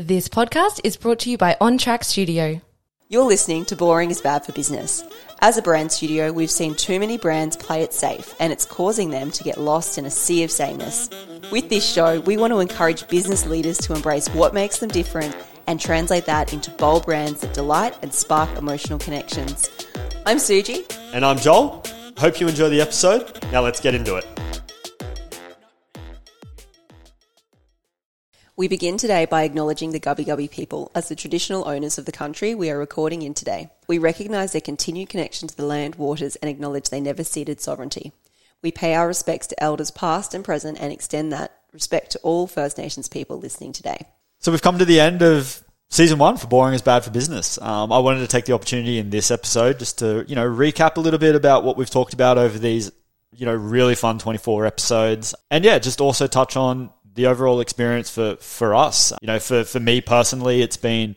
This 0.00 0.28
podcast 0.28 0.80
is 0.84 0.96
brought 0.96 1.18
to 1.18 1.30
you 1.30 1.36
by 1.36 1.56
On 1.60 1.76
Track 1.76 2.04
Studio. 2.04 2.60
You're 3.08 3.24
listening 3.24 3.64
to 3.64 3.74
Boring 3.74 4.12
is 4.12 4.20
Bad 4.20 4.46
for 4.46 4.52
Business. 4.52 5.02
As 5.40 5.56
a 5.56 5.62
brand 5.62 5.90
studio, 5.90 6.30
we've 6.30 6.52
seen 6.52 6.76
too 6.76 7.00
many 7.00 7.18
brands 7.18 7.56
play 7.56 7.82
it 7.82 7.92
safe, 7.92 8.32
and 8.38 8.52
it's 8.52 8.64
causing 8.64 9.10
them 9.10 9.32
to 9.32 9.42
get 9.42 9.58
lost 9.58 9.98
in 9.98 10.04
a 10.04 10.10
sea 10.10 10.44
of 10.44 10.52
sameness. 10.52 11.10
With 11.50 11.68
this 11.68 11.84
show, 11.84 12.20
we 12.20 12.36
want 12.36 12.52
to 12.52 12.60
encourage 12.60 13.08
business 13.08 13.44
leaders 13.44 13.76
to 13.78 13.92
embrace 13.92 14.28
what 14.28 14.54
makes 14.54 14.78
them 14.78 14.90
different 14.90 15.36
and 15.66 15.80
translate 15.80 16.26
that 16.26 16.52
into 16.52 16.70
bold 16.70 17.04
brands 17.04 17.40
that 17.40 17.52
delight 17.52 17.98
and 18.00 18.14
spark 18.14 18.56
emotional 18.56 19.00
connections. 19.00 19.68
I'm 20.26 20.36
Soojee. 20.36 20.88
And 21.12 21.26
I'm 21.26 21.38
Joel. 21.38 21.82
Hope 22.18 22.38
you 22.38 22.46
enjoy 22.46 22.68
the 22.68 22.80
episode. 22.80 23.44
Now 23.50 23.62
let's 23.62 23.80
get 23.80 23.96
into 23.96 24.14
it. 24.14 24.57
We 28.58 28.66
begin 28.66 28.96
today 28.96 29.24
by 29.24 29.44
acknowledging 29.44 29.92
the 29.92 30.00
Gubbi 30.00 30.26
Gubbi 30.26 30.50
people 30.50 30.90
as 30.92 31.08
the 31.08 31.14
traditional 31.14 31.68
owners 31.68 31.96
of 31.96 32.06
the 32.06 32.10
country 32.10 32.56
we 32.56 32.70
are 32.70 32.76
recording 32.76 33.22
in 33.22 33.32
today. 33.32 33.70
We 33.86 33.98
recognise 33.98 34.50
their 34.50 34.60
continued 34.60 35.08
connection 35.10 35.46
to 35.46 35.56
the 35.56 35.64
land, 35.64 35.94
waters, 35.94 36.34
and 36.34 36.50
acknowledge 36.50 36.90
they 36.90 37.00
never 37.00 37.22
ceded 37.22 37.60
sovereignty. 37.60 38.10
We 38.60 38.72
pay 38.72 38.96
our 38.96 39.06
respects 39.06 39.46
to 39.46 39.62
elders 39.62 39.92
past 39.92 40.34
and 40.34 40.44
present 40.44 40.80
and 40.80 40.92
extend 40.92 41.32
that 41.32 41.56
respect 41.72 42.10
to 42.10 42.18
all 42.24 42.48
First 42.48 42.78
Nations 42.78 43.08
people 43.08 43.38
listening 43.38 43.72
today. 43.72 44.08
So 44.40 44.50
we've 44.50 44.60
come 44.60 44.78
to 44.78 44.84
the 44.84 44.98
end 44.98 45.22
of 45.22 45.62
season 45.88 46.18
one 46.18 46.36
for 46.36 46.48
Boring 46.48 46.74
is 46.74 46.82
Bad 46.82 47.04
for 47.04 47.10
Business. 47.10 47.62
Um, 47.62 47.92
I 47.92 48.00
wanted 48.00 48.22
to 48.22 48.26
take 48.26 48.46
the 48.46 48.54
opportunity 48.54 48.98
in 48.98 49.10
this 49.10 49.30
episode 49.30 49.78
just 49.78 50.00
to, 50.00 50.24
you 50.26 50.34
know, 50.34 50.48
recap 50.50 50.96
a 50.96 51.00
little 51.00 51.20
bit 51.20 51.36
about 51.36 51.62
what 51.62 51.76
we've 51.76 51.88
talked 51.88 52.12
about 52.12 52.38
over 52.38 52.58
these, 52.58 52.90
you 53.30 53.46
know, 53.46 53.54
really 53.54 53.94
fun 53.94 54.18
24 54.18 54.66
episodes. 54.66 55.36
And 55.48 55.64
yeah, 55.64 55.78
just 55.78 56.00
also 56.00 56.26
touch 56.26 56.56
on 56.56 56.90
the 57.18 57.26
overall 57.26 57.60
experience 57.60 58.08
for, 58.08 58.36
for 58.36 58.76
us. 58.76 59.12
You 59.20 59.26
know, 59.26 59.40
for, 59.40 59.64
for 59.64 59.80
me 59.80 60.00
personally, 60.00 60.62
it's 60.62 60.76
been 60.76 61.16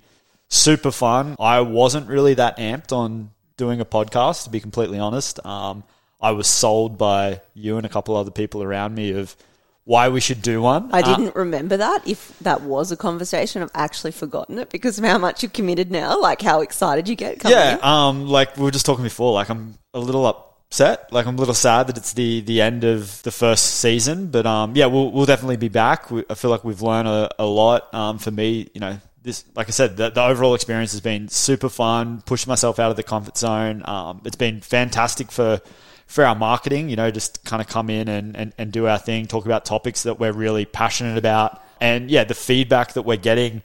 super 0.50 0.90
fun. 0.92 1.36
I 1.40 1.62
wasn't 1.62 2.10
really 2.10 2.34
that 2.34 2.58
amped 2.58 2.92
on 2.92 3.30
doing 3.56 3.80
a 3.80 3.86
podcast, 3.86 4.46
to 4.46 4.50
be 4.50 4.60
completely 4.60 4.98
honest. 4.98 5.46
Um, 5.46 5.84
I 6.20 6.32
was 6.32 6.48
sold 6.48 6.98
by 6.98 7.42
you 7.54 7.78
and 7.78 7.86
a 7.86 7.90
couple 7.90 8.16
other 8.16 8.32
people 8.32 8.64
around 8.64 8.96
me 8.96 9.12
of 9.12 9.36
why 9.84 10.10
we 10.10 10.22
should 10.22 10.42
do 10.42 10.60
one. 10.60 10.90
I 10.92 11.04
didn't 11.04 11.36
uh, 11.36 11.40
remember 11.40 11.78
that. 11.78 12.08
If 12.08 12.36
that 12.40 12.62
was 12.62 12.92
a 12.92 12.98
conversation, 12.98 13.62
I've 13.62 13.70
actually 13.76 14.12
forgotten 14.12 14.58
it 14.58 14.72
because 14.72 14.98
of 14.98 15.06
how 15.06 15.20
much 15.20 15.44
you've 15.44 15.54
committed 15.54 15.92
now. 15.92 16.20
Like 16.20 16.42
how 16.42 16.62
excited 16.62 17.08
you 17.10 17.16
get. 17.16 17.44
yeah, 17.48 17.78
um, 17.84 18.28
like 18.28 18.58
we 18.58 18.64
were 18.64 18.72
just 18.72 18.88
talking 18.88 19.04
before. 19.04 19.34
Like 19.34 19.50
I'm 19.50 19.76
a 19.94 20.00
little 20.00 20.26
up 20.26 20.51
upset. 20.72 21.12
Like 21.12 21.26
I'm 21.26 21.36
a 21.36 21.38
little 21.38 21.54
sad 21.54 21.88
that 21.88 21.98
it's 21.98 22.14
the 22.14 22.40
the 22.42 22.62
end 22.62 22.86
of 22.86 23.22
the 23.24 23.32
first 23.32 23.66
season, 23.80 24.28
but 24.28 24.46
um, 24.46 24.74
yeah, 24.76 24.86
we'll 24.86 25.12
we'll 25.12 25.26
definitely 25.26 25.58
be 25.58 25.68
back. 25.68 26.10
We, 26.10 26.24
I 26.30 26.34
feel 26.36 26.50
like 26.50 26.64
we've 26.64 26.82
learned 26.82 27.10
a, 27.10 27.30
a 27.40 27.46
lot. 27.46 27.94
Um, 27.94 28.18
for 28.20 28.32
me, 28.32 28.70
you 28.74 28.80
know, 28.80 28.98
this 29.22 29.44
like 29.54 29.68
I 29.68 29.72
said, 29.72 29.98
the, 29.98 30.10
the 30.10 30.24
overall 30.24 30.56
experience 30.56 30.94
has 30.94 31.02
been 31.02 31.28
super 31.28 31.68
fun. 31.68 32.22
Pushed 32.22 32.48
myself 32.48 32.80
out 32.80 32.90
of 32.90 32.96
the 32.96 33.04
comfort 33.04 33.38
zone. 33.38 33.82
Um, 33.84 34.22
it's 34.24 34.38
been 34.38 34.62
fantastic 34.62 35.30
for 35.30 35.62
for 36.08 36.24
our 36.24 36.36
marketing. 36.36 36.90
You 36.90 36.96
know, 36.96 37.12
just 37.12 37.44
kind 37.44 37.62
of 37.62 37.68
come 37.68 37.90
in 37.90 38.08
and, 38.08 38.38
and 38.38 38.54
and 38.58 38.72
do 38.72 38.88
our 38.88 38.98
thing, 38.98 39.28
talk 39.28 39.46
about 39.46 39.66
topics 39.66 40.04
that 40.04 40.22
we're 40.22 40.32
really 40.32 40.64
passionate 40.64 41.18
about, 41.18 41.62
and 41.82 42.10
yeah, 42.10 42.24
the 42.24 42.36
feedback 42.36 42.94
that 42.94 43.02
we're 43.02 43.18
getting 43.18 43.62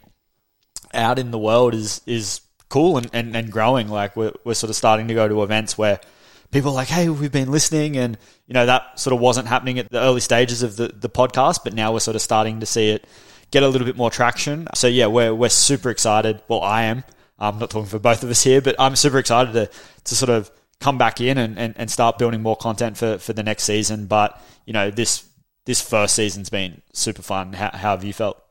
out 0.93 1.19
in 1.19 1.31
the 1.31 1.39
world 1.39 1.73
is 1.73 2.01
is 2.05 2.41
cool 2.67 2.97
and, 2.97 3.09
and, 3.13 3.33
and 3.33 3.49
growing. 3.49 3.87
Like 3.87 4.17
we're, 4.17 4.33
we're 4.43 4.55
sort 4.55 4.69
of 4.69 4.75
starting 4.75 5.07
to 5.07 5.13
go 5.13 5.25
to 5.29 5.41
events 5.41 5.77
where 5.77 6.01
people 6.51 6.71
like, 6.71 6.87
hey, 6.87 7.09
we've 7.09 7.31
been 7.31 7.51
listening. 7.51 7.97
And, 7.97 8.17
you 8.47 8.53
know, 8.53 8.65
that 8.65 8.99
sort 8.99 9.13
of 9.13 9.19
wasn't 9.19 9.47
happening 9.47 9.79
at 9.79 9.89
the 9.89 9.99
early 9.99 10.21
stages 10.21 10.63
of 10.63 10.75
the, 10.75 10.87
the 10.87 11.09
podcast, 11.09 11.59
but 11.63 11.73
now 11.73 11.93
we're 11.93 11.99
sort 11.99 12.15
of 12.15 12.21
starting 12.21 12.59
to 12.59 12.65
see 12.65 12.89
it 12.89 13.05
get 13.51 13.63
a 13.63 13.67
little 13.67 13.85
bit 13.85 13.95
more 13.95 14.11
traction. 14.11 14.67
So, 14.75 14.87
yeah, 14.87 15.07
we're, 15.07 15.33
we're 15.33 15.49
super 15.49 15.89
excited. 15.89 16.41
Well, 16.47 16.61
I 16.61 16.83
am. 16.83 17.03
I'm 17.39 17.59
not 17.59 17.69
talking 17.69 17.87
for 17.87 17.99
both 17.99 18.23
of 18.23 18.29
us 18.29 18.43
here, 18.43 18.61
but 18.61 18.75
I'm 18.79 18.95
super 18.95 19.19
excited 19.19 19.53
to, 19.53 19.69
to 20.05 20.15
sort 20.15 20.29
of 20.29 20.51
come 20.79 20.97
back 20.97 21.21
in 21.21 21.37
and, 21.37 21.57
and, 21.57 21.73
and 21.77 21.89
start 21.89 22.17
building 22.17 22.41
more 22.41 22.55
content 22.55 22.97
for, 22.97 23.17
for 23.19 23.33
the 23.33 23.43
next 23.43 23.63
season. 23.63 24.07
But, 24.07 24.41
you 24.65 24.73
know, 24.73 24.91
this, 24.91 25.25
this 25.65 25.81
first 25.81 26.15
season's 26.15 26.49
been 26.49 26.81
super 26.93 27.21
fun. 27.21 27.53
How, 27.53 27.69
how 27.71 27.91
have 27.91 28.03
you 28.03 28.13
felt? 28.13 28.41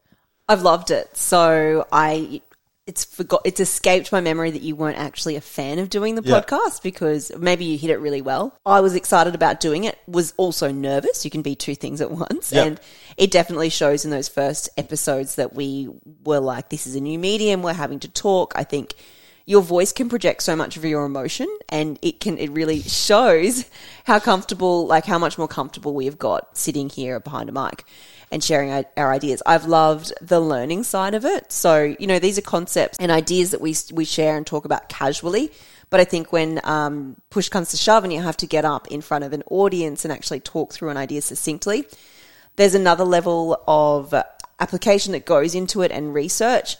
I've 0.48 0.62
loved 0.62 0.90
it. 0.90 1.16
So 1.16 1.86
I 1.90 2.40
it's 2.86 3.04
forgot 3.04 3.42
it's 3.44 3.58
escaped 3.58 4.12
my 4.12 4.20
memory 4.20 4.50
that 4.52 4.62
you 4.62 4.76
weren't 4.76 4.98
actually 4.98 5.34
a 5.34 5.40
fan 5.40 5.78
of 5.78 5.90
doing 5.90 6.14
the 6.14 6.22
yeah. 6.22 6.40
podcast 6.40 6.82
because 6.82 7.32
maybe 7.36 7.64
you 7.64 7.76
hit 7.76 7.90
it 7.90 7.98
really 7.98 8.22
well. 8.22 8.58
I 8.64 8.80
was 8.80 8.94
excited 8.94 9.34
about 9.34 9.58
doing 9.58 9.84
it, 9.84 9.98
was 10.06 10.32
also 10.36 10.70
nervous. 10.70 11.24
You 11.24 11.30
can 11.30 11.42
be 11.42 11.56
two 11.56 11.74
things 11.74 12.00
at 12.00 12.10
once. 12.10 12.52
Yeah. 12.52 12.64
And 12.64 12.80
it 13.16 13.30
definitely 13.30 13.70
shows 13.70 14.04
in 14.04 14.10
those 14.10 14.28
first 14.28 14.68
episodes 14.76 15.34
that 15.34 15.54
we 15.54 15.88
were 16.24 16.40
like, 16.40 16.68
this 16.68 16.86
is 16.86 16.94
a 16.94 17.00
new 17.00 17.18
medium, 17.18 17.62
we're 17.62 17.72
having 17.72 17.98
to 18.00 18.08
talk. 18.08 18.52
I 18.54 18.62
think 18.62 18.94
your 19.46 19.62
voice 19.62 19.92
can 19.92 20.08
project 20.08 20.42
so 20.42 20.56
much 20.56 20.76
of 20.76 20.84
your 20.84 21.04
emotion 21.04 21.48
and 21.68 21.98
it 22.02 22.20
can 22.20 22.36
it 22.36 22.50
really 22.50 22.82
shows 22.82 23.64
how 24.04 24.18
comfortable 24.18 24.86
like 24.86 25.06
how 25.06 25.18
much 25.18 25.38
more 25.38 25.48
comfortable 25.48 25.94
we 25.94 26.04
have 26.04 26.18
got 26.18 26.56
sitting 26.56 26.88
here 26.90 27.20
behind 27.20 27.48
a 27.48 27.52
mic 27.52 27.84
and 28.32 28.42
sharing 28.42 28.70
our, 28.72 28.84
our, 28.96 29.12
ideas. 29.12 29.40
I've 29.46 29.66
loved 29.66 30.12
the 30.20 30.40
learning 30.40 30.82
side 30.82 31.14
of 31.14 31.24
it. 31.24 31.52
So, 31.52 31.94
you 31.98 32.08
know, 32.08 32.18
these 32.18 32.38
are 32.38 32.42
concepts 32.42 32.98
and 32.98 33.12
ideas 33.12 33.52
that 33.52 33.60
we, 33.60 33.76
we 33.92 34.04
share 34.04 34.36
and 34.36 34.44
talk 34.44 34.64
about 34.64 34.88
casually. 34.88 35.52
But 35.90 36.00
I 36.00 36.04
think 36.04 36.32
when 36.32 36.60
um, 36.64 37.16
push 37.30 37.48
comes 37.48 37.70
to 37.70 37.76
shove 37.76 38.02
and 38.02 38.12
you 38.12 38.20
have 38.20 38.36
to 38.38 38.46
get 38.46 38.64
up 38.64 38.88
in 38.88 39.00
front 39.00 39.22
of 39.22 39.32
an 39.32 39.44
audience 39.46 40.04
and 40.04 40.12
actually 40.12 40.40
talk 40.40 40.72
through 40.72 40.88
an 40.88 40.96
idea 40.96 41.22
succinctly, 41.22 41.86
there's 42.56 42.74
another 42.74 43.04
level 43.04 43.62
of 43.68 44.12
application 44.58 45.12
that 45.12 45.24
goes 45.24 45.54
into 45.54 45.82
it 45.82 45.92
and 45.92 46.12
research 46.12 46.76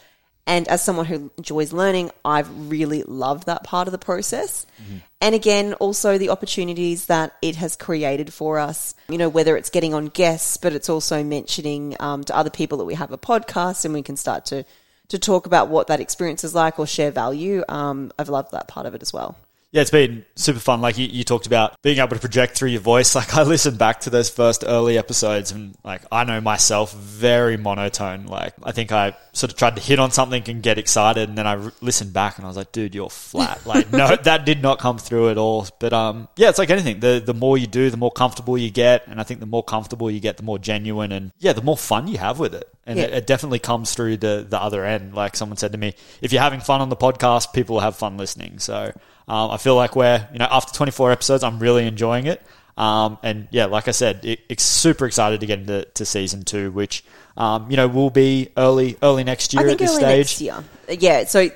and 0.46 0.68
as 0.68 0.82
someone 0.82 1.06
who 1.06 1.30
enjoys 1.36 1.72
learning, 1.72 2.12
I've 2.24 2.70
really 2.70 3.02
loved 3.02 3.46
that 3.46 3.64
part 3.64 3.88
of 3.88 3.92
the 3.92 3.98
process. 3.98 4.64
Mm-hmm. 4.80 4.96
And 5.20 5.34
again, 5.34 5.74
also 5.74 6.18
the 6.18 6.30
opportunities 6.30 7.06
that 7.06 7.34
it 7.42 7.56
has 7.56 7.74
created 7.74 8.32
for 8.32 8.58
us, 8.58 8.94
you 9.08 9.18
know, 9.18 9.28
whether 9.28 9.56
it's 9.56 9.70
getting 9.70 9.92
on 9.92 10.06
guests, 10.06 10.56
but 10.56 10.72
it's 10.72 10.88
also 10.88 11.24
mentioning 11.24 11.96
um, 11.98 12.22
to 12.24 12.36
other 12.36 12.50
people 12.50 12.78
that 12.78 12.84
we 12.84 12.94
have 12.94 13.10
a 13.10 13.18
podcast 13.18 13.84
and 13.84 13.92
we 13.92 14.02
can 14.02 14.16
start 14.16 14.46
to, 14.46 14.64
to 15.08 15.18
talk 15.18 15.46
about 15.46 15.68
what 15.68 15.88
that 15.88 16.00
experience 16.00 16.44
is 16.44 16.54
like 16.54 16.78
or 16.78 16.86
share 16.86 17.10
value. 17.10 17.64
Um, 17.68 18.12
I've 18.18 18.28
loved 18.28 18.52
that 18.52 18.68
part 18.68 18.86
of 18.86 18.94
it 18.94 19.02
as 19.02 19.12
well. 19.12 19.36
Yeah, 19.76 19.82
it's 19.82 19.90
been 19.90 20.24
super 20.36 20.58
fun. 20.58 20.80
Like 20.80 20.96
you, 20.96 21.04
you, 21.04 21.22
talked 21.22 21.46
about 21.46 21.82
being 21.82 21.98
able 21.98 22.08
to 22.08 22.18
project 22.18 22.56
through 22.56 22.70
your 22.70 22.80
voice. 22.80 23.14
Like 23.26 23.34
I 23.34 23.42
listened 23.42 23.76
back 23.76 24.00
to 24.00 24.10
those 24.10 24.30
first 24.30 24.64
early 24.66 24.96
episodes 24.96 25.52
and 25.52 25.76
like 25.84 26.00
I 26.10 26.24
know 26.24 26.40
myself 26.40 26.94
very 26.94 27.58
monotone. 27.58 28.24
Like 28.24 28.54
I 28.62 28.72
think 28.72 28.90
I 28.90 29.14
sort 29.34 29.52
of 29.52 29.58
tried 29.58 29.76
to 29.76 29.82
hit 29.82 29.98
on 29.98 30.12
something 30.12 30.42
and 30.48 30.62
get 30.62 30.78
excited 30.78 31.28
and 31.28 31.36
then 31.36 31.46
I 31.46 31.56
listened 31.82 32.14
back 32.14 32.38
and 32.38 32.46
I 32.46 32.48
was 32.48 32.56
like, 32.56 32.72
dude, 32.72 32.94
you're 32.94 33.10
flat. 33.10 33.60
Like 33.66 33.92
no, 33.92 34.16
that 34.16 34.46
did 34.46 34.62
not 34.62 34.78
come 34.78 34.96
through 34.96 35.28
at 35.28 35.36
all. 35.36 35.66
But 35.78 35.92
um, 35.92 36.28
yeah, 36.36 36.48
it's 36.48 36.58
like 36.58 36.70
anything. 36.70 37.00
The, 37.00 37.22
the 37.24 37.34
more 37.34 37.58
you 37.58 37.66
do, 37.66 37.90
the 37.90 37.98
more 37.98 38.12
comfortable 38.12 38.56
you 38.56 38.70
get. 38.70 39.06
And 39.08 39.20
I 39.20 39.24
think 39.24 39.40
the 39.40 39.46
more 39.46 39.62
comfortable 39.62 40.10
you 40.10 40.20
get, 40.20 40.38
the 40.38 40.42
more 40.42 40.58
genuine 40.58 41.12
and 41.12 41.32
yeah, 41.38 41.52
the 41.52 41.62
more 41.62 41.76
fun 41.76 42.08
you 42.08 42.16
have 42.16 42.38
with 42.38 42.54
it. 42.54 42.66
And 42.86 42.98
yeah. 42.98 43.06
it, 43.06 43.12
it 43.12 43.26
definitely 43.26 43.58
comes 43.58 43.92
through 43.92 44.18
the, 44.18 44.46
the 44.48 44.60
other 44.60 44.84
end. 44.86 45.14
Like 45.14 45.36
someone 45.36 45.58
said 45.58 45.72
to 45.72 45.78
me, 45.78 45.94
if 46.22 46.32
you're 46.32 46.42
having 46.42 46.60
fun 46.60 46.80
on 46.80 46.88
the 46.88 46.96
podcast, 46.96 47.52
people 47.52 47.74
will 47.74 47.82
have 47.82 47.96
fun 47.96 48.16
listening. 48.16 48.58
So 48.58 48.92
um, 49.28 49.50
I 49.50 49.56
feel 49.56 49.74
like 49.74 49.96
we're, 49.96 50.26
you 50.32 50.38
know, 50.38 50.48
after 50.50 50.72
24 50.72 51.12
episodes, 51.12 51.42
I'm 51.42 51.58
really 51.58 51.86
enjoying 51.86 52.26
it. 52.26 52.42
Um, 52.76 53.18
and 53.22 53.48
yeah, 53.50 53.66
like 53.66 53.88
I 53.88 53.92
said, 53.92 54.24
it, 54.24 54.40
it's 54.48 54.62
super 54.62 55.06
excited 55.06 55.40
to 55.40 55.46
get 55.46 55.60
into 55.60 55.84
to 55.94 56.04
season 56.04 56.42
two, 56.42 56.70
which, 56.70 57.04
um, 57.36 57.70
you 57.70 57.76
know, 57.76 57.88
will 57.88 58.10
be 58.10 58.50
early, 58.56 58.96
early 59.02 59.24
next 59.24 59.54
year 59.54 59.66
at 59.66 59.78
this 59.78 59.94
stage. 59.94 60.02
Early 60.04 60.16
next 60.16 60.40
year. 60.40 60.64
Yeah. 60.88 61.24
So 61.24 61.48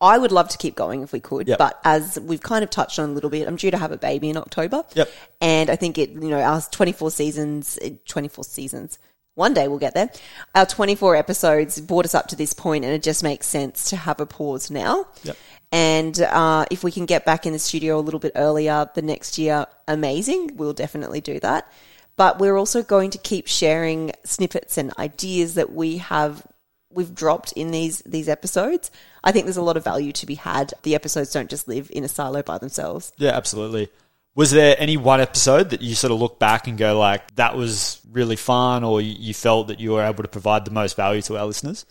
I 0.00 0.16
would 0.18 0.30
love 0.30 0.48
to 0.50 0.58
keep 0.58 0.76
going 0.76 1.02
if 1.02 1.12
we 1.12 1.20
could, 1.20 1.48
yep. 1.48 1.58
but 1.58 1.80
as 1.84 2.20
we've 2.20 2.42
kind 2.42 2.62
of 2.62 2.70
touched 2.70 2.98
on 2.98 3.10
a 3.10 3.12
little 3.12 3.30
bit, 3.30 3.48
I'm 3.48 3.56
due 3.56 3.70
to 3.70 3.78
have 3.78 3.92
a 3.92 3.96
baby 3.96 4.28
in 4.28 4.36
October. 4.36 4.84
Yep. 4.94 5.10
And 5.40 5.70
I 5.70 5.76
think 5.76 5.98
it, 5.98 6.10
you 6.10 6.28
know, 6.28 6.40
our 6.40 6.60
24 6.60 7.10
seasons, 7.10 7.78
24 8.06 8.44
seasons, 8.44 8.98
one 9.34 9.54
day 9.54 9.68
we'll 9.68 9.78
get 9.78 9.94
there. 9.94 10.10
Our 10.54 10.66
24 10.66 11.16
episodes 11.16 11.80
brought 11.80 12.04
us 12.04 12.14
up 12.14 12.26
to 12.28 12.36
this 12.36 12.52
point 12.52 12.84
and 12.84 12.92
it 12.92 13.02
just 13.02 13.22
makes 13.22 13.46
sense 13.46 13.90
to 13.90 13.96
have 13.96 14.20
a 14.20 14.26
pause 14.26 14.70
now. 14.70 15.06
Yep. 15.22 15.36
And 15.70 16.18
uh, 16.20 16.64
if 16.70 16.82
we 16.82 16.90
can 16.90 17.06
get 17.06 17.24
back 17.24 17.44
in 17.44 17.52
the 17.52 17.58
studio 17.58 17.98
a 17.98 18.00
little 18.00 18.20
bit 18.20 18.32
earlier 18.34 18.88
the 18.94 19.02
next 19.02 19.38
year, 19.38 19.66
amazing. 19.86 20.56
We'll 20.56 20.72
definitely 20.72 21.20
do 21.20 21.38
that. 21.40 21.70
But 22.16 22.38
we're 22.38 22.56
also 22.56 22.82
going 22.82 23.10
to 23.10 23.18
keep 23.18 23.46
sharing 23.46 24.12
snippets 24.24 24.78
and 24.78 24.96
ideas 24.98 25.54
that 25.54 25.72
we 25.72 25.98
have 25.98 26.44
we've 26.90 27.14
dropped 27.14 27.52
in 27.52 27.70
these 27.70 27.98
these 28.00 28.28
episodes. 28.28 28.90
I 29.22 29.30
think 29.30 29.44
there's 29.44 29.56
a 29.56 29.62
lot 29.62 29.76
of 29.76 29.84
value 29.84 30.12
to 30.12 30.26
be 30.26 30.34
had. 30.34 30.72
The 30.82 30.94
episodes 30.94 31.32
don't 31.32 31.50
just 31.50 31.68
live 31.68 31.90
in 31.92 32.04
a 32.04 32.08
silo 32.08 32.42
by 32.42 32.58
themselves. 32.58 33.12
Yeah, 33.18 33.30
absolutely. 33.30 33.88
Was 34.34 34.52
there 34.52 34.76
any 34.78 34.96
one 34.96 35.20
episode 35.20 35.70
that 35.70 35.82
you 35.82 35.94
sort 35.94 36.12
of 36.12 36.20
look 36.20 36.38
back 36.38 36.68
and 36.68 36.78
go 36.78 36.98
like 36.98 37.34
that 37.36 37.56
was 37.56 38.00
really 38.10 38.36
fun, 38.36 38.84
or 38.84 39.00
you 39.00 39.34
felt 39.34 39.68
that 39.68 39.80
you 39.80 39.92
were 39.92 40.02
able 40.02 40.22
to 40.22 40.28
provide 40.28 40.64
the 40.64 40.70
most 40.70 40.96
value 40.96 41.22
to 41.22 41.36
our 41.36 41.46
listeners? 41.46 41.84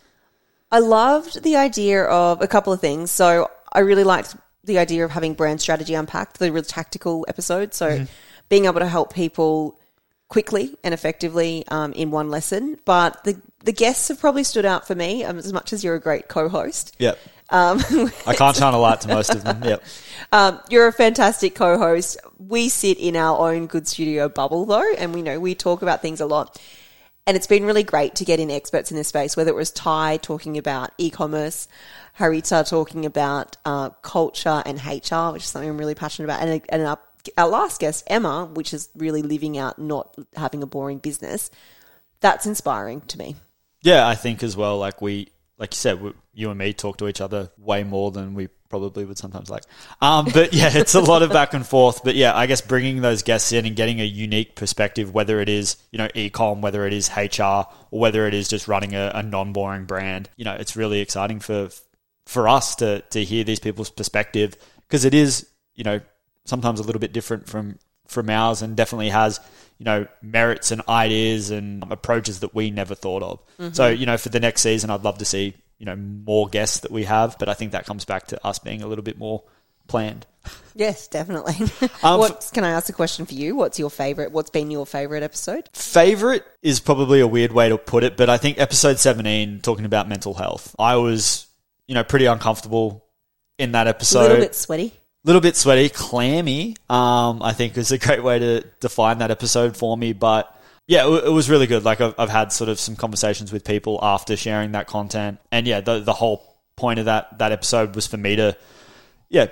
I 0.71 0.79
loved 0.79 1.43
the 1.43 1.55
idea 1.55 2.03
of 2.03 2.41
a 2.41 2.47
couple 2.47 2.73
of 2.73 2.81
things. 2.81 3.11
So 3.11 3.49
I 3.77 3.81
really 3.81 4.03
liked 4.03 4.35
the 4.63 4.79
idea 4.79 5.05
of 5.05 5.11
having 5.11 5.35
brand 5.35 5.61
strategy 5.61 5.93
unpacked, 5.93 6.39
the 6.39 6.51
real 6.51 6.63
tactical 6.63 7.25
episode. 7.27 7.75
So 7.75 7.89
mm-hmm. 7.89 8.05
being 8.49 8.65
able 8.65 8.79
to 8.79 8.87
help 8.87 9.13
people 9.13 9.79
quickly 10.29 10.75
and 10.83 10.95
effectively 10.95 11.63
um, 11.67 11.93
in 11.93 12.09
one 12.09 12.31
lesson. 12.31 12.79
But 12.85 13.23
the 13.23 13.39
the 13.63 13.71
guests 13.71 14.07
have 14.07 14.19
probably 14.19 14.43
stood 14.43 14.65
out 14.65 14.87
for 14.87 14.95
me 14.95 15.23
um, 15.23 15.37
as 15.37 15.53
much 15.53 15.73
as 15.73 15.83
you're 15.83 15.93
a 15.93 15.99
great 15.99 16.27
co-host. 16.27 16.95
Yep. 16.97 17.19
Um, 17.49 17.79
I 18.25 18.33
can't 18.33 18.55
shine 18.55 18.73
a 18.73 18.79
light 18.79 19.01
to 19.01 19.09
most 19.09 19.33
of 19.33 19.43
them. 19.43 19.63
Yep. 19.63 19.83
Um, 20.33 20.59
you're 20.69 20.87
a 20.87 20.91
fantastic 20.91 21.55
co-host. 21.55 22.17
We 22.37 22.67
sit 22.67 22.97
in 22.99 23.15
our 23.15 23.49
own 23.49 23.67
good 23.67 23.87
studio 23.87 24.27
bubble 24.27 24.65
though, 24.65 24.93
and 24.97 25.13
we 25.13 25.21
know 25.21 25.39
we 25.39 25.55
talk 25.55 25.81
about 25.81 26.01
things 26.01 26.19
a 26.19 26.25
lot. 26.25 26.61
And 27.27 27.35
it's 27.35 27.45
been 27.45 27.65
really 27.65 27.83
great 27.83 28.15
to 28.15 28.25
get 28.25 28.39
in 28.39 28.49
experts 28.49 28.89
in 28.89 28.95
this 28.95 29.09
space, 29.09 29.35
whether 29.35 29.51
it 29.51 29.55
was 29.55 29.69
Ty 29.69 30.17
talking 30.17 30.57
about 30.57 30.91
e-commerce, 30.97 31.67
Harita 32.17 32.67
talking 32.67 33.05
about 33.05 33.57
uh, 33.65 33.89
culture 34.01 34.63
and 34.65 34.77
HR, 34.77 35.33
which 35.33 35.43
is 35.43 35.49
something 35.49 35.69
I'm 35.69 35.77
really 35.77 35.93
passionate 35.93 36.27
about, 36.27 36.41
and, 36.41 36.61
and 36.69 36.83
our, 36.83 36.99
our 37.37 37.49
last 37.49 37.81
guest, 37.81 38.05
Emma, 38.07 38.45
which 38.45 38.73
is 38.73 38.87
really 38.95 39.23
living 39.23 39.57
out 39.57 39.77
not 39.77 40.15
having 40.37 40.63
a 40.63 40.65
boring 40.65 40.99
business. 40.99 41.51
That's 42.21 42.45
inspiring 42.45 43.01
to 43.01 43.17
me. 43.17 43.35
Yeah, 43.83 44.07
I 44.07 44.15
think 44.15 44.41
as 44.41 44.55
well. 44.55 44.77
Like 44.77 45.01
we, 45.01 45.27
like 45.57 45.73
you 45.73 45.77
said, 45.77 46.01
we, 46.01 46.13
you 46.33 46.49
and 46.49 46.57
me 46.57 46.71
talk 46.71 46.95
to 46.99 47.09
each 47.09 47.19
other 47.19 47.51
way 47.57 47.83
more 47.83 48.09
than 48.09 48.35
we 48.35 48.47
probably 48.69 49.05
would 49.05 49.17
sometimes 49.17 49.49
like. 49.49 49.63
Um, 50.01 50.27
but 50.33 50.53
yeah, 50.53 50.69
it's 50.73 50.95
a 50.95 51.01
lot 51.01 51.23
of 51.23 51.31
back 51.31 51.53
and 51.53 51.65
forth. 51.65 52.03
But 52.03 52.15
yeah, 52.15 52.35
I 52.35 52.45
guess 52.45 52.61
bringing 52.61 53.01
those 53.01 53.23
guests 53.23 53.51
in 53.51 53.65
and 53.65 53.75
getting 53.75 54.01
a 54.01 54.05
unique 54.05 54.55
perspective, 54.55 55.13
whether 55.13 55.39
it 55.39 55.49
is 55.49 55.77
you 55.91 55.97
know 55.97 56.07
ecom, 56.09 56.61
whether 56.61 56.85
it 56.85 56.93
is 56.93 57.09
HR, 57.15 57.43
or 57.91 57.99
whether 57.99 58.27
it 58.27 58.33
is 58.33 58.47
just 58.47 58.67
running 58.67 58.93
a, 58.93 59.11
a 59.15 59.23
non-boring 59.23 59.85
brand, 59.85 60.29
you 60.35 60.45
know, 60.45 60.53
it's 60.53 60.75
really 60.75 60.99
exciting 60.99 61.39
for 61.39 61.69
for 62.25 62.49
us 62.49 62.75
to 62.75 63.01
to 63.09 63.23
hear 63.23 63.43
these 63.43 63.59
people's 63.59 63.89
perspective 63.89 64.55
because 64.81 65.05
it 65.05 65.13
is 65.13 65.47
you 65.75 65.83
know 65.83 65.99
sometimes 66.45 66.79
a 66.79 66.83
little 66.83 66.99
bit 66.99 67.13
different 67.13 67.47
from 67.47 67.79
from 68.07 68.29
ours 68.29 68.61
and 68.61 68.75
definitely 68.75 69.09
has 69.09 69.39
you 69.77 69.85
know 69.85 70.07
merits 70.21 70.71
and 70.71 70.81
ideas 70.89 71.51
and 71.51 71.83
approaches 71.91 72.41
that 72.41 72.53
we 72.53 72.71
never 72.71 72.95
thought 72.95 73.23
of. 73.23 73.39
Mm-hmm. 73.59 73.73
So 73.73 73.87
you 73.87 74.05
know 74.05 74.17
for 74.17 74.29
the 74.29 74.39
next 74.39 74.61
season, 74.61 74.89
I'd 74.89 75.03
love 75.03 75.19
to 75.19 75.25
see 75.25 75.55
you 75.77 75.85
know 75.85 75.95
more 75.95 76.47
guests 76.47 76.79
that 76.79 76.91
we 76.91 77.03
have, 77.03 77.37
but 77.39 77.49
I 77.49 77.53
think 77.53 77.71
that 77.71 77.85
comes 77.85 78.05
back 78.05 78.27
to 78.27 78.45
us 78.45 78.59
being 78.59 78.81
a 78.81 78.87
little 78.87 79.03
bit 79.03 79.17
more 79.17 79.43
planned. 79.87 80.25
Yes, 80.75 81.07
definitely. 81.07 81.55
Um, 82.03 82.19
what 82.19 82.49
can 82.53 82.63
I 82.63 82.71
ask 82.71 82.89
a 82.89 82.93
question 82.93 83.25
for 83.25 83.33
you? 83.33 83.55
What's 83.55 83.79
your 83.79 83.89
favorite? 83.89 84.31
What's 84.31 84.49
been 84.49 84.71
your 84.71 84.85
favorite 84.85 85.23
episode? 85.23 85.69
Favorite 85.73 86.45
is 86.61 86.79
probably 86.79 87.19
a 87.19 87.27
weird 87.27 87.51
way 87.51 87.69
to 87.69 87.77
put 87.77 88.03
it, 88.03 88.15
but 88.15 88.29
I 88.29 88.37
think 88.37 88.59
episode 88.59 88.99
17 88.99 89.61
talking 89.61 89.85
about 89.85 90.07
mental 90.07 90.33
health. 90.33 90.75
I 90.77 90.97
was, 90.97 91.47
you 91.87 91.95
know, 91.95 92.03
pretty 92.03 92.25
uncomfortable 92.25 93.05
in 93.57 93.73
that 93.73 93.87
episode. 93.87 94.19
A 94.19 94.23
little 94.23 94.37
bit 94.37 94.55
sweaty. 94.55 94.93
A 95.25 95.27
little 95.27 95.41
bit 95.41 95.55
sweaty, 95.55 95.89
clammy. 95.89 96.75
Um, 96.89 97.41
I 97.41 97.53
think 97.53 97.77
is 97.77 97.91
a 97.91 97.97
great 97.97 98.23
way 98.23 98.39
to 98.39 98.61
define 98.79 99.17
that 99.17 99.31
episode 99.31 99.75
for 99.75 99.97
me, 99.97 100.13
but 100.13 100.56
yeah, 100.87 101.05
it, 101.05 101.31
was 101.31 101.49
really 101.49 101.67
good. 101.67 101.83
Like 101.83 101.99
I've, 101.99 102.29
had 102.29 102.53
sort 102.53 102.69
of 102.69 102.79
some 102.79 102.95
conversations 102.95 103.51
with 103.51 103.65
people 103.65 103.99
after 104.01 104.37
sharing 104.37 104.71
that 104.71 104.87
content, 104.87 105.39
and 105.51 105.67
yeah, 105.67 105.81
the 105.81 105.99
the 105.99 106.13
whole 106.13 106.57
point 106.77 106.99
of 106.99 107.05
that 107.05 107.37
that 107.39 107.51
episode 107.51 107.93
was 107.93 108.07
for 108.07 108.15
me 108.15 108.37
to, 108.37 108.55
yeah, 109.27 109.47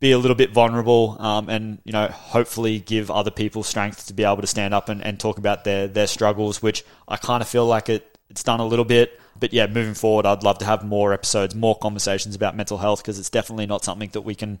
be 0.00 0.12
a 0.12 0.18
little 0.18 0.34
bit 0.34 0.52
vulnerable, 0.52 1.18
um, 1.20 1.50
and 1.50 1.78
you 1.84 1.92
know, 1.92 2.06
hopefully 2.08 2.78
give 2.78 3.10
other 3.10 3.30
people 3.30 3.62
strength 3.62 4.06
to 4.06 4.14
be 4.14 4.24
able 4.24 4.40
to 4.40 4.46
stand 4.46 4.72
up 4.72 4.88
and, 4.88 5.04
and 5.04 5.20
talk 5.20 5.36
about 5.36 5.64
their 5.64 5.86
their 5.86 6.06
struggles, 6.06 6.62
which 6.62 6.82
I 7.06 7.18
kind 7.18 7.42
of 7.42 7.48
feel 7.48 7.66
like 7.66 7.90
it 7.90 8.18
it's 8.30 8.42
done 8.42 8.60
a 8.60 8.66
little 8.66 8.86
bit. 8.86 9.20
But 9.38 9.52
yeah, 9.52 9.66
moving 9.66 9.94
forward, 9.94 10.24
I'd 10.24 10.42
love 10.42 10.58
to 10.58 10.64
have 10.64 10.82
more 10.82 11.12
episodes, 11.12 11.54
more 11.54 11.76
conversations 11.76 12.34
about 12.34 12.56
mental 12.56 12.78
health 12.78 13.02
because 13.02 13.18
it's 13.18 13.30
definitely 13.30 13.66
not 13.66 13.84
something 13.84 14.10
that 14.10 14.22
we 14.22 14.34
can 14.34 14.58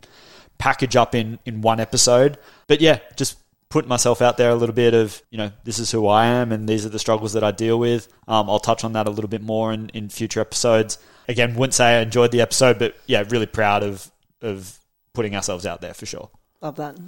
package 0.58 0.96
up 0.96 1.14
in 1.14 1.38
in 1.46 1.62
one 1.62 1.80
episode. 1.80 2.36
But 2.66 2.82
yeah, 2.82 2.98
just 3.16 3.38
put 3.70 3.86
myself 3.86 4.20
out 4.20 4.36
there 4.36 4.50
a 4.50 4.54
little 4.56 4.74
bit 4.74 4.94
of, 4.94 5.22
you 5.30 5.38
know, 5.38 5.52
this 5.64 5.78
is 5.78 5.90
who 5.90 6.08
I 6.08 6.26
am 6.26 6.52
and 6.52 6.68
these 6.68 6.84
are 6.84 6.88
the 6.90 6.98
struggles 6.98 7.32
that 7.32 7.44
I 7.44 7.52
deal 7.52 7.78
with. 7.78 8.08
Um, 8.28 8.50
I'll 8.50 8.58
touch 8.58 8.84
on 8.84 8.92
that 8.94 9.06
a 9.06 9.10
little 9.10 9.28
bit 9.28 9.42
more 9.42 9.72
in, 9.72 9.88
in 9.90 10.08
future 10.08 10.40
episodes. 10.40 10.98
Again, 11.28 11.54
wouldn't 11.54 11.74
say 11.74 11.98
I 11.98 12.00
enjoyed 12.00 12.32
the 12.32 12.40
episode, 12.40 12.78
but 12.80 12.96
yeah, 13.06 13.22
really 13.28 13.46
proud 13.46 13.84
of, 13.84 14.10
of 14.42 14.76
putting 15.14 15.36
ourselves 15.36 15.66
out 15.66 15.80
there 15.80 15.94
for 15.94 16.04
sure. 16.04 16.30
Love 16.60 16.76
that. 16.76 16.98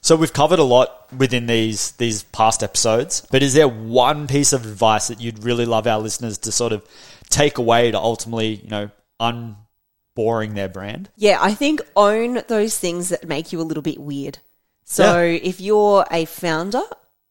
So 0.00 0.16
we've 0.16 0.32
covered 0.32 0.58
a 0.58 0.64
lot 0.64 1.12
within 1.16 1.46
these 1.46 1.92
these 1.92 2.24
past 2.24 2.62
episodes, 2.64 3.24
but 3.30 3.42
is 3.42 3.54
there 3.54 3.68
one 3.68 4.26
piece 4.26 4.52
of 4.52 4.64
advice 4.64 5.08
that 5.08 5.20
you'd 5.20 5.44
really 5.44 5.64
love 5.64 5.86
our 5.86 6.00
listeners 6.00 6.38
to 6.38 6.50
sort 6.50 6.72
of 6.72 6.84
take 7.30 7.58
away 7.58 7.90
to 7.92 7.98
ultimately, 7.98 8.54
you 8.54 8.68
know, 8.68 8.90
unboring 9.20 10.54
their 10.54 10.68
brand? 10.68 11.08
Yeah, 11.16 11.38
I 11.40 11.54
think 11.54 11.82
own 11.94 12.42
those 12.48 12.76
things 12.76 13.10
that 13.10 13.28
make 13.28 13.52
you 13.52 13.60
a 13.60 13.62
little 13.62 13.82
bit 13.82 13.98
weird. 13.98 14.38
So 14.88 15.20
yeah. 15.20 15.40
if 15.42 15.60
you're 15.60 16.06
a 16.12 16.24
founder 16.26 16.82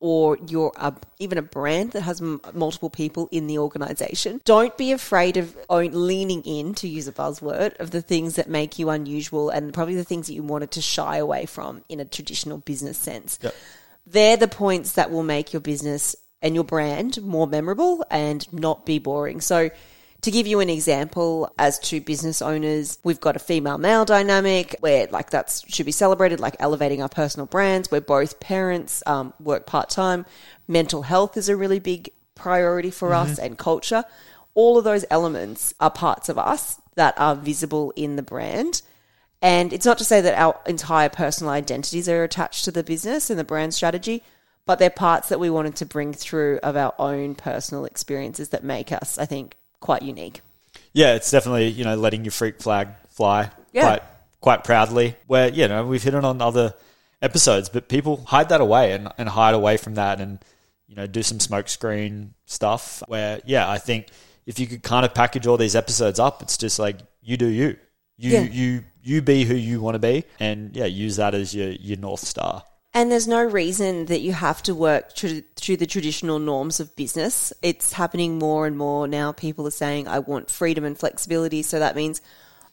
or 0.02 0.38
you're 0.46 0.74
a, 0.76 0.94
even 1.20 1.38
a 1.38 1.42
brand 1.42 1.94
that 1.94 2.02
has 2.02 2.22
m- 2.22 2.42
multiple 2.54 2.90
people 2.90 3.30
in 3.32 3.48
the 3.48 3.58
organization, 3.58 4.42
don't 4.44 4.78
be 4.78 4.92
afraid 4.92 5.38
of 5.38 5.56
own, 5.70 5.92
leaning 5.94 6.44
in, 6.44 6.74
to 6.76 6.88
use 6.88 7.08
a 7.08 7.14
buzzword, 7.14 7.80
of 7.80 7.92
the 7.92 8.02
things 8.02 8.36
that 8.36 8.50
make 8.50 8.78
you 8.78 8.90
unusual 8.90 9.50
and 9.50 9.74
probably 9.74 9.96
the 9.96 10.04
things 10.04 10.28
that 10.28 10.34
you 10.34 10.44
wanted 10.44 10.70
to 10.72 10.82
shy 10.82 11.16
away 11.16 11.46
from 11.46 11.82
in 11.88 12.02
a 12.02 12.06
traditional 12.06 12.58
business 12.58 12.98
sense. 12.98 13.40
Yep. 13.42 13.56
They're 14.06 14.38
the 14.38 14.50
points 14.50 14.92
that 14.92 15.10
will 15.10 15.24
make 15.24 15.54
your 15.54 15.62
business 15.62 16.14
and 16.42 16.56
your 16.56 16.66
brand 16.66 17.24
more 17.24 17.48
memorable 17.48 18.06
and 18.12 18.52
not 18.54 18.86
be 18.86 19.00
boring. 19.00 19.40
So 19.40 19.70
to 20.26 20.32
give 20.32 20.48
you 20.48 20.60
an 20.60 20.72
example, 20.72 21.54
as 21.60 21.78
two 21.78 22.02
business 22.02 22.42
owners, 22.42 22.98
we've 23.04 23.20
got 23.20 23.36
a 23.36 23.40
female 23.40 23.78
male 23.78 24.06
dynamic 24.06 24.76
where 24.80 25.08
like 25.12 25.30
that 25.30 25.62
should 25.68 25.86
be 25.86 25.92
celebrated, 25.92 26.40
like 26.40 26.56
elevating 26.60 27.04
our 27.04 27.10
personal 27.10 27.46
brands. 27.46 27.92
We're 27.92 28.02
both 28.02 28.40
parents, 28.40 29.04
um, 29.06 29.36
work 29.40 29.68
part 29.68 29.92
time. 29.92 30.26
Mental 30.68 31.04
health 31.04 31.38
is 31.38 31.48
a 31.48 31.56
really 31.56 31.78
big 31.78 32.10
priority 32.34 32.90
for 32.90 33.12
mm-hmm. 33.12 33.34
us 33.34 33.38
and 33.38 33.56
culture. 33.56 34.04
All 34.56 34.80
of 34.80 34.84
those 34.84 35.06
elements 35.12 35.76
are 35.80 35.92
parts 35.92 36.28
of 36.28 36.40
us 36.40 36.82
that 36.96 37.14
are 37.20 37.36
visible 37.36 37.94
in 37.96 38.16
the 38.16 38.24
brand. 38.24 38.82
And 39.44 39.72
it's 39.74 39.86
not 39.86 40.00
to 40.00 40.04
say 40.04 40.22
that 40.22 40.40
our 40.40 40.60
entire 40.66 41.10
personal 41.10 41.54
identities 41.54 42.10
are 42.10 42.24
attached 42.24 42.66
to 42.66 42.72
the 42.72 42.84
business 42.84 43.30
and 43.30 43.38
the 43.38 43.44
brand 43.44 43.76
strategy, 43.76 44.24
but 44.66 44.80
they're 44.80 44.90
parts 44.90 45.30
that 45.30 45.40
we 45.40 45.52
wanted 45.52 45.76
to 45.76 45.86
bring 45.86 46.14
through 46.14 46.58
of 46.64 46.76
our 46.76 46.96
own 46.98 47.36
personal 47.36 47.86
experiences 47.86 48.50
that 48.50 48.64
make 48.64 48.92
us, 48.92 49.20
I 49.20 49.26
think, 49.26 49.56
quite 49.86 50.02
unique. 50.02 50.42
Yeah, 50.94 51.16
it's 51.16 51.30
definitely 51.30 51.68
you 51.68 51.84
know 51.84 51.96
letting 51.96 52.26
your 52.26 52.32
freak 52.32 52.60
flag 52.60 52.90
fly 53.10 53.52
yeah. 53.72 53.82
quite 53.82 54.04
quite 54.42 54.64
proudly. 54.64 55.16
Where 55.28 55.50
you 55.50 55.68
know 55.68 55.86
we've 55.86 56.02
hit 56.02 56.14
it 56.16 56.26
on 56.26 56.42
other 56.42 56.74
episodes, 57.22 57.70
but 57.70 57.88
people 57.88 58.24
hide 58.26 58.50
that 58.50 58.62
away 58.62 58.94
and, 58.94 59.10
and 59.18 59.30
hide 59.30 59.54
away 59.54 59.78
from 59.78 59.96
that, 59.96 60.20
and 60.20 60.40
you 60.88 60.96
know 60.96 61.06
do 61.06 61.22
some 61.22 61.38
smokescreen 61.38 62.30
stuff. 62.46 63.04
Where 63.08 63.40
yeah, 63.46 63.70
I 63.70 63.78
think 63.78 64.08
if 64.46 64.60
you 64.60 64.68
could 64.68 64.84
kind 64.84 65.06
of 65.06 65.14
package 65.14 65.46
all 65.46 65.58
these 65.58 65.76
episodes 65.76 66.20
up, 66.20 66.42
it's 66.42 66.58
just 66.58 66.80
like 66.80 66.98
you 67.22 67.38
do 67.38 67.48
you, 67.48 67.78
you 68.18 68.32
yeah. 68.32 68.42
you 68.42 68.84
you 69.04 69.22
be 69.22 69.44
who 69.46 69.56
you 69.56 69.82
want 69.82 69.96
to 69.96 70.00
be, 70.00 70.24
and 70.40 70.76
yeah, 70.76 70.86
use 70.86 71.18
that 71.18 71.36
as 71.36 71.54
your 71.54 71.70
your 71.70 71.98
north 71.98 72.22
star. 72.22 72.64
And 72.96 73.12
there's 73.12 73.28
no 73.28 73.44
reason 73.44 74.06
that 74.06 74.22
you 74.22 74.32
have 74.32 74.64
to 74.64 74.74
work 74.74 75.18
through, 75.18 75.44
through 75.58 75.76
the 75.76 75.86
traditional 75.86 76.40
norms 76.40 76.80
of 76.80 76.96
business. 76.96 77.52
It's 77.62 77.92
happening 77.92 78.40
more 78.40 78.66
and 78.66 78.78
more 78.78 79.06
now. 79.06 79.34
People 79.34 79.68
are 79.68 79.72
saying, 79.72 80.08
I 80.08 80.20
want 80.20 80.50
freedom 80.50 80.86
and 80.86 80.98
flexibility. 80.98 81.62
So 81.62 81.78
that 81.80 81.98
means 81.98 82.22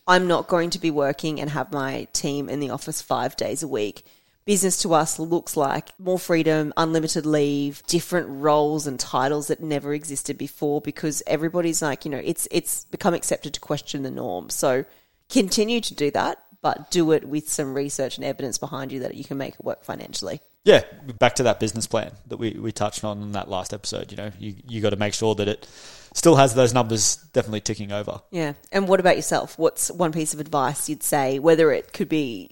I'm 0.06 0.28
not 0.28 0.46
going 0.46 0.70
to 0.70 0.78
be 0.78 0.92
working 0.92 1.40
and 1.40 1.50
have 1.50 1.72
my 1.72 2.06
team 2.12 2.48
in 2.48 2.60
the 2.60 2.70
office 2.70 3.02
five 3.02 3.34
days 3.34 3.64
a 3.64 3.68
week. 3.68 4.06
Business 4.44 4.80
to 4.82 4.94
us 4.94 5.18
looks 5.18 5.56
like 5.56 5.90
more 5.98 6.20
freedom, 6.20 6.72
unlimited 6.76 7.26
leave, 7.26 7.84
different 7.88 8.28
roles 8.28 8.86
and 8.86 9.00
titles 9.00 9.48
that 9.48 9.60
never 9.60 9.92
existed 9.92 10.38
before 10.38 10.80
because 10.80 11.24
everybody's 11.26 11.82
like, 11.82 12.04
you 12.04 12.12
know, 12.12 12.22
it's 12.22 12.46
it's 12.52 12.84
become 12.86 13.14
accepted 13.14 13.54
to 13.54 13.60
question 13.60 14.04
the 14.04 14.10
norm. 14.10 14.50
So 14.50 14.84
continue 15.28 15.80
to 15.80 15.94
do 15.94 16.12
that, 16.12 16.44
but 16.62 16.90
do 16.90 17.12
it 17.12 17.28
with 17.28 17.48
some 17.48 17.74
research 17.74 18.16
and 18.16 18.24
evidence 18.24 18.56
behind 18.56 18.92
you 18.92 19.00
that 19.00 19.14
you 19.14 19.24
can 19.24 19.36
make 19.36 19.54
it 19.54 19.64
work 19.64 19.84
financially. 19.84 20.40
Yeah, 20.64 20.84
back 21.18 21.34
to 21.34 21.42
that 21.42 21.58
business 21.58 21.88
plan 21.88 22.12
that 22.28 22.36
we, 22.36 22.52
we 22.52 22.70
touched 22.70 23.02
on 23.02 23.20
in 23.20 23.32
that 23.32 23.50
last 23.50 23.74
episode. 23.74 24.12
You 24.12 24.16
know, 24.16 24.30
you 24.38 24.54
you 24.68 24.80
got 24.80 24.90
to 24.90 24.96
make 24.96 25.12
sure 25.12 25.34
that 25.34 25.48
it 25.48 25.66
still 26.14 26.36
has 26.36 26.54
those 26.54 26.72
numbers 26.72 27.16
definitely 27.32 27.62
ticking 27.62 27.90
over. 27.90 28.20
Yeah. 28.30 28.52
And 28.70 28.86
what 28.86 29.00
about 29.00 29.16
yourself? 29.16 29.58
What's 29.58 29.90
one 29.90 30.12
piece 30.12 30.34
of 30.34 30.40
advice 30.40 30.88
you'd 30.88 31.02
say, 31.02 31.40
whether 31.40 31.72
it 31.72 31.92
could 31.92 32.08
be 32.08 32.50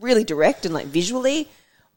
really 0.00 0.24
direct 0.24 0.64
and 0.66 0.74
like 0.74 0.86
visually 0.86 1.48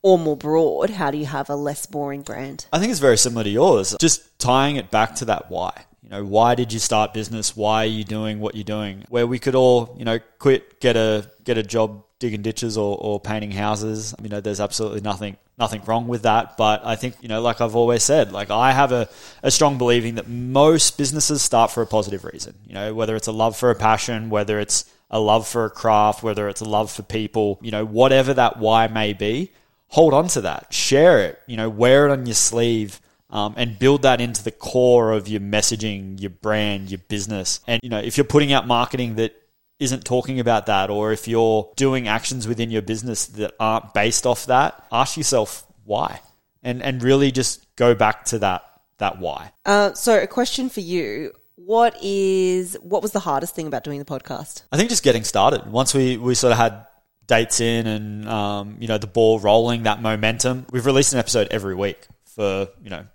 or 0.04 0.20
more 0.20 0.38
broad? 0.38 0.92
How 0.92 1.10
do 1.10 1.18
you 1.18 1.26
have 1.26 1.50
a 1.50 1.56
less 1.56 1.88
boring 1.88 2.22
brand? 2.22 2.68
I 2.72 2.78
think 2.78 2.92
it's 2.92 3.00
very 3.00 3.18
similar 3.18 3.44
to 3.44 3.50
yours. 3.50 3.96
Just 4.00 4.38
tying 4.38 4.76
it 4.76 4.92
back 4.92 5.16
to 5.16 5.26
that 5.26 5.50
why. 5.50 5.86
You 6.06 6.12
know, 6.12 6.24
why 6.24 6.54
did 6.54 6.72
you 6.72 6.78
start 6.78 7.16
business? 7.16 7.58
Why 7.58 7.84
are 7.84 7.88
you 7.88 8.04
doing 8.04 8.40
what 8.40 8.54
you're 8.54 8.64
doing? 8.64 9.06
Where 9.10 9.26
we 9.26 9.40
could 9.40 9.56
all, 9.56 9.96
you 9.98 10.06
know, 10.06 10.20
quit, 10.38 10.80
get 10.80 10.96
a 10.96 11.32
get 11.44 11.58
a 11.58 11.64
job 11.64 12.04
digging 12.20 12.44
ditches 12.44 12.78
or, 12.78 12.96
or 13.02 13.20
painting 13.20 13.50
houses. 13.50 14.14
You 14.22 14.30
know, 14.30 14.40
there's 14.40 14.60
absolutely 14.60 15.02
nothing 15.02 15.36
nothing 15.58 15.82
wrong 15.86 16.08
with 16.08 16.22
that. 16.22 16.58
But 16.58 16.86
I 16.86 16.96
think, 16.96 17.16
you 17.22 17.28
know, 17.28 17.42
like 17.42 17.60
I've 17.60 17.76
always 17.76 18.04
said, 18.04 18.32
like 18.32 18.52
I 18.52 18.72
have 18.72 18.92
a, 18.92 19.10
a 19.42 19.50
strong 19.50 19.80
believing 19.80 20.16
that 20.16 20.28
most 20.28 20.96
businesses 20.96 21.42
start 21.42 21.72
for 21.72 21.82
a 21.82 21.88
positive 21.88 22.24
reason. 22.24 22.54
You 22.68 22.76
know, 22.76 22.94
whether 22.94 23.16
it's 23.16 23.28
a 23.28 23.32
love 23.32 23.58
for 23.58 23.72
a 23.72 23.76
passion, 23.76 24.30
whether 24.30 24.60
it's 24.60 24.86
a 25.10 25.20
love 25.20 25.48
for 25.48 25.66
a 25.66 25.72
craft, 25.72 26.22
whether 26.22 26.48
it's 26.50 26.62
a 26.62 26.70
love 26.70 26.92
for 26.92 27.02
people, 27.02 27.58
you 27.64 27.72
know, 27.72 27.84
whatever 27.84 28.32
that 28.36 28.58
why 28.58 28.88
may 28.88 29.14
be, 29.14 29.52
hold 29.88 30.14
on 30.14 30.28
to 30.28 30.42
that, 30.42 30.72
share 30.72 31.20
it, 31.20 31.40
you 31.48 31.58
know, 31.58 31.70
wear 31.70 32.08
it 32.08 32.12
on 32.12 32.28
your 32.28 32.36
sleeve. 32.36 33.00
Um, 33.30 33.56
and 33.58 33.80
build 33.80 34.04
that 34.04 34.22
into 34.22 34.44
the 34.44 34.52
core 34.52 35.12
of 35.12 35.28
your 35.28 35.42
messaging, 35.42 36.22
your 36.22 36.30
brand, 36.30 36.92
your 36.92 37.00
business. 37.00 37.60
And 37.68 37.80
you 37.84 37.90
know, 37.90 37.98
if 37.98 38.18
you're 38.18 38.24
putting 38.24 38.54
out 38.54 38.68
marketing 38.68 39.16
that 39.16 39.36
isn't 39.80 40.06
talking 40.06 40.40
about 40.40 40.68
that, 40.68 40.90
or 40.90 41.12
if 41.12 41.28
you're 41.28 41.72
doing 41.76 42.08
actions 42.08 42.48
within 42.48 42.72
your 42.72 42.82
business 42.82 43.26
that 43.26 43.54
aren't 43.60 43.94
based 43.94 44.26
off 44.26 44.46
that, 44.46 44.86
ask 44.92 45.18
yourself 45.18 45.66
why, 45.84 46.22
and 46.64 46.82
and 46.82 47.04
really 47.04 47.32
just 47.32 47.66
go 47.76 47.96
back 47.96 48.26
to 48.26 48.40
that 48.40 48.64
that 49.00 49.20
why. 49.20 49.52
Uh, 49.66 49.94
so, 49.94 50.22
a 50.22 50.28
question 50.28 50.70
for 50.70 50.82
you: 50.82 51.32
What 51.56 51.98
is 52.02 52.78
what 52.82 53.02
was 53.02 53.12
the 53.12 53.20
hardest 53.20 53.56
thing 53.56 53.68
about 53.68 53.84
doing 53.84 54.00
the 54.00 54.06
podcast? 54.06 54.64
I 54.72 54.78
think 54.78 54.90
just 54.90 55.04
getting 55.04 55.24
started. 55.24 55.66
Once 55.68 55.94
we 55.94 56.18
we 56.18 56.36
sort 56.36 56.52
of 56.52 56.58
had 56.58 56.86
dates 57.28 57.60
in 57.60 57.88
and 57.88 58.30
um, 58.30 58.78
you 58.80 58.88
know 58.88 58.98
the 58.98 59.08
ball 59.08 59.40
rolling, 59.40 59.84
that 59.84 60.02
momentum. 60.02 60.66
We've 60.72 60.86
released 60.86 61.14
an 61.14 61.20
episode 61.20 61.50
every 61.52 61.76
week 61.76 62.08
for 62.26 62.68
you 62.82 62.90
know 62.90 63.06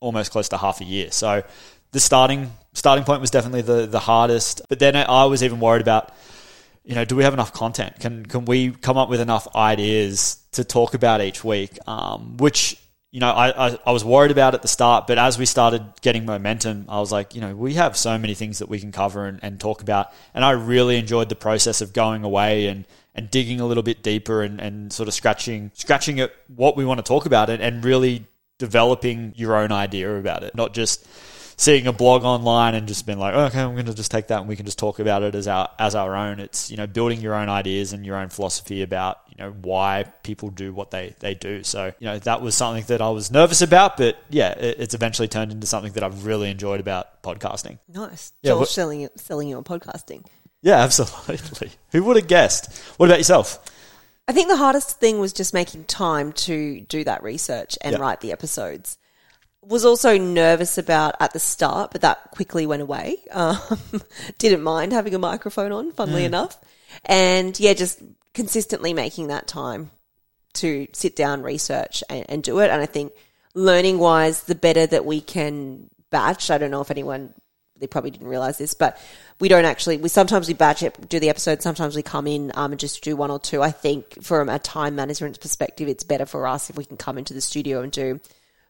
almost 0.00 0.30
close 0.30 0.48
to 0.50 0.58
half 0.58 0.80
a 0.80 0.84
year. 0.84 1.10
So 1.10 1.42
the 1.92 2.00
starting 2.00 2.52
starting 2.72 3.04
point 3.04 3.20
was 3.20 3.30
definitely 3.30 3.62
the 3.62 3.86
the 3.86 4.00
hardest. 4.00 4.62
But 4.68 4.78
then 4.78 4.96
I 4.96 5.24
was 5.24 5.42
even 5.42 5.60
worried 5.60 5.82
about, 5.82 6.12
you 6.84 6.94
know, 6.94 7.04
do 7.04 7.16
we 7.16 7.24
have 7.24 7.34
enough 7.34 7.52
content? 7.52 7.98
Can 8.00 8.26
can 8.26 8.44
we 8.44 8.70
come 8.70 8.96
up 8.96 9.08
with 9.08 9.20
enough 9.20 9.48
ideas 9.54 10.38
to 10.52 10.64
talk 10.64 10.94
about 10.94 11.20
each 11.20 11.42
week? 11.44 11.78
Um, 11.88 12.36
which 12.36 12.76
you 13.12 13.20
know, 13.20 13.30
I, 13.30 13.68
I, 13.68 13.78
I, 13.86 13.92
was 13.92 14.04
worried 14.04 14.30
about 14.30 14.52
at 14.52 14.60
the 14.60 14.68
start, 14.68 15.06
but 15.06 15.16
as 15.16 15.38
we 15.38 15.46
started 15.46 15.82
getting 16.02 16.26
momentum, 16.26 16.84
I 16.86 17.00
was 17.00 17.10
like, 17.10 17.34
you 17.34 17.40
know, 17.40 17.56
we 17.56 17.72
have 17.72 17.96
so 17.96 18.18
many 18.18 18.34
things 18.34 18.58
that 18.58 18.68
we 18.68 18.78
can 18.78 18.92
cover 18.92 19.24
and, 19.24 19.38
and 19.42 19.58
talk 19.58 19.80
about. 19.80 20.12
And 20.34 20.44
I 20.44 20.50
really 20.50 20.98
enjoyed 20.98 21.30
the 21.30 21.36
process 21.36 21.80
of 21.80 21.94
going 21.94 22.24
away 22.24 22.66
and, 22.66 22.84
and 23.14 23.30
digging 23.30 23.58
a 23.58 23.66
little 23.66 23.84
bit 23.84 24.02
deeper 24.02 24.42
and, 24.42 24.60
and 24.60 24.92
sort 24.92 25.08
of 25.08 25.14
scratching 25.14 25.70
scratching 25.72 26.20
at 26.20 26.30
what 26.54 26.76
we 26.76 26.84
want 26.84 26.98
to 26.98 27.04
talk 27.04 27.24
about 27.24 27.48
and, 27.48 27.62
and 27.62 27.84
really 27.86 28.26
developing 28.58 29.32
your 29.36 29.56
own 29.56 29.72
idea 29.72 30.16
about 30.16 30.42
it, 30.42 30.54
not 30.54 30.74
just 30.74 31.06
seeing 31.58 31.86
a 31.86 31.92
blog 31.92 32.24
online 32.24 32.74
and 32.74 32.86
just 32.86 33.06
being 33.06 33.18
like, 33.18 33.34
oh, 33.34 33.44
okay, 33.44 33.60
I'm 33.60 33.74
going 33.74 33.86
to 33.86 33.94
just 33.94 34.10
take 34.10 34.28
that 34.28 34.40
and 34.40 34.48
we 34.48 34.56
can 34.56 34.66
just 34.66 34.78
talk 34.78 34.98
about 34.98 35.22
it 35.22 35.34
as 35.34 35.48
our 35.48 35.68
as 35.78 35.94
our 35.94 36.14
own. 36.14 36.40
It's 36.40 36.70
you 36.70 36.76
know 36.76 36.86
building 36.86 37.20
your 37.20 37.34
own 37.34 37.48
ideas 37.48 37.92
and 37.92 38.04
your 38.04 38.16
own 38.16 38.28
philosophy 38.28 38.82
about 38.82 39.18
you 39.28 39.36
know 39.38 39.50
why 39.62 40.04
people 40.22 40.50
do 40.50 40.72
what 40.72 40.90
they 40.90 41.14
they 41.20 41.34
do. 41.34 41.62
So 41.64 41.92
you 41.98 42.06
know 42.06 42.18
that 42.20 42.42
was 42.42 42.54
something 42.54 42.84
that 42.84 43.00
I 43.00 43.10
was 43.10 43.30
nervous 43.30 43.62
about, 43.62 43.96
but 43.96 44.18
yeah, 44.30 44.50
it, 44.52 44.76
it's 44.80 44.94
eventually 44.94 45.28
turned 45.28 45.52
into 45.52 45.66
something 45.66 45.92
that 45.92 46.02
I've 46.02 46.26
really 46.26 46.50
enjoyed 46.50 46.80
about 46.80 47.22
podcasting. 47.22 47.78
Nice, 47.88 48.32
Yeah, 48.42 48.62
selling 48.64 49.08
selling 49.16 49.48
you 49.48 49.56
on 49.56 49.64
podcasting. 49.64 50.26
Yeah, 50.62 50.76
absolutely. 50.82 51.70
Who 51.92 52.04
would 52.04 52.16
have 52.16 52.28
guessed? 52.28 52.76
What 52.96 53.06
about 53.06 53.18
yourself? 53.18 53.65
I 54.28 54.32
think 54.32 54.48
the 54.48 54.56
hardest 54.56 54.98
thing 54.98 55.18
was 55.20 55.32
just 55.32 55.54
making 55.54 55.84
time 55.84 56.32
to 56.32 56.80
do 56.82 57.04
that 57.04 57.22
research 57.22 57.78
and 57.80 57.94
Yeah. 57.94 58.00
write 58.00 58.20
the 58.20 58.32
episodes. 58.32 58.98
Was 59.62 59.84
also 59.84 60.16
nervous 60.18 60.78
about 60.78 61.14
at 61.20 61.32
the 61.32 61.38
start, 61.38 61.90
but 61.92 62.00
that 62.02 62.30
quickly 62.32 62.66
went 62.66 62.82
away. 62.82 63.18
Um, 63.32 63.58
didn't 64.38 64.62
mind 64.62 64.92
having 64.92 65.14
a 65.14 65.18
microphone 65.18 65.72
on, 65.72 65.92
funnily 65.92 66.24
enough. 66.24 66.56
And 67.04 67.58
yeah, 67.58 67.74
just 67.74 68.00
consistently 68.34 68.92
making 68.94 69.28
that 69.28 69.46
time 69.46 69.90
to 70.54 70.86
sit 70.92 71.14
down, 71.16 71.42
research, 71.42 72.02
and, 72.08 72.24
and 72.28 72.42
do 72.42 72.58
it. 72.60 72.70
And 72.70 72.80
I 72.80 72.86
think 72.86 73.12
learning 73.54 73.98
wise, 73.98 74.44
the 74.44 74.54
better 74.54 74.86
that 74.86 75.04
we 75.04 75.20
can 75.20 75.90
batch. 76.10 76.50
I 76.50 76.58
don't 76.58 76.70
know 76.70 76.80
if 76.80 76.90
anyone 76.90 77.34
they 77.78 77.86
probably 77.86 78.10
didn't 78.10 78.28
realize 78.28 78.58
this, 78.58 78.74
but 78.74 78.98
we 79.40 79.48
don't 79.48 79.64
actually. 79.64 79.98
We 79.98 80.08
sometimes 80.08 80.48
we 80.48 80.54
batch 80.54 80.82
it, 80.82 81.08
do 81.08 81.20
the 81.20 81.28
episode. 81.28 81.62
Sometimes 81.62 81.96
we 81.96 82.02
come 82.02 82.26
in 82.26 82.52
um, 82.54 82.72
and 82.72 82.80
just 82.80 83.02
do 83.02 83.16
one 83.16 83.30
or 83.30 83.38
two. 83.38 83.62
I 83.62 83.70
think 83.70 84.22
from 84.22 84.48
a 84.48 84.58
time 84.58 84.96
management 84.96 85.40
perspective, 85.40 85.88
it's 85.88 86.04
better 86.04 86.26
for 86.26 86.46
us 86.46 86.70
if 86.70 86.76
we 86.76 86.84
can 86.84 86.96
come 86.96 87.18
into 87.18 87.34
the 87.34 87.40
studio 87.40 87.82
and 87.82 87.92
do 87.92 88.20